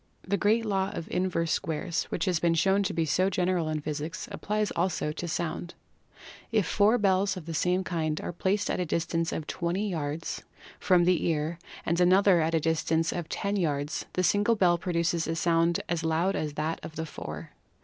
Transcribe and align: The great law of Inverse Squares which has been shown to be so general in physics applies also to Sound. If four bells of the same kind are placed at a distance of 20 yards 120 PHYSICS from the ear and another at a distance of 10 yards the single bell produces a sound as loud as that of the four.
The 0.27 0.35
great 0.35 0.65
law 0.65 0.89
of 0.95 1.07
Inverse 1.11 1.51
Squares 1.51 2.05
which 2.05 2.25
has 2.25 2.39
been 2.39 2.55
shown 2.55 2.81
to 2.81 2.91
be 2.93 3.05
so 3.05 3.29
general 3.29 3.69
in 3.69 3.81
physics 3.81 4.27
applies 4.31 4.71
also 4.71 5.11
to 5.11 5.27
Sound. 5.27 5.75
If 6.51 6.65
four 6.65 6.97
bells 6.97 7.37
of 7.37 7.45
the 7.45 7.53
same 7.53 7.83
kind 7.83 8.19
are 8.19 8.31
placed 8.33 8.71
at 8.71 8.79
a 8.79 8.83
distance 8.87 9.31
of 9.31 9.45
20 9.45 9.87
yards 9.87 10.39
120 10.79 10.79
PHYSICS 10.79 10.87
from 10.87 11.05
the 11.05 11.25
ear 11.29 11.59
and 11.85 12.01
another 12.01 12.41
at 12.41 12.55
a 12.55 12.59
distance 12.59 13.11
of 13.13 13.29
10 13.29 13.57
yards 13.57 14.07
the 14.13 14.23
single 14.23 14.55
bell 14.55 14.79
produces 14.79 15.27
a 15.27 15.35
sound 15.35 15.81
as 15.87 16.03
loud 16.03 16.35
as 16.35 16.53
that 16.53 16.79
of 16.83 16.95
the 16.95 17.05
four. 17.05 17.51